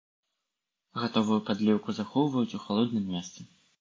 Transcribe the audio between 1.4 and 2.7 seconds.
падліўку захоўваюць у